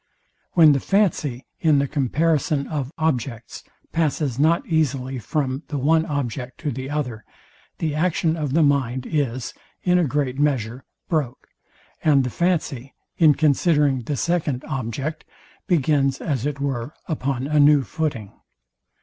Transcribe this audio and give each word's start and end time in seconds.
When 0.53 0.71
the 0.71 0.79
fancy, 0.79 1.45
in 1.59 1.77
the 1.77 1.87
comparison 1.87 2.65
of 2.65 2.91
objects, 2.97 3.63
passes 3.91 4.39
not 4.39 4.65
easily 4.65 5.19
from 5.19 5.61
the 5.67 5.77
one 5.77 6.07
object 6.07 6.57
to 6.61 6.71
the 6.71 6.89
other, 6.89 7.23
the 7.77 7.93
action 7.93 8.35
of 8.35 8.53
the 8.53 8.63
mind 8.63 9.05
is, 9.05 9.53
in 9.83 9.99
a 9.99 10.03
great 10.07 10.39
measure, 10.39 10.83
broke, 11.07 11.49
and 12.03 12.23
the 12.23 12.31
fancy, 12.31 12.95
in 13.19 13.35
considering 13.35 14.01
the 14.01 14.17
second 14.17 14.63
object, 14.67 15.23
begins, 15.67 16.19
as 16.19 16.47
it 16.47 16.59
were, 16.59 16.95
upon 17.07 17.45
a 17.45 17.59
new 17.59 17.83
footing. 17.83 18.31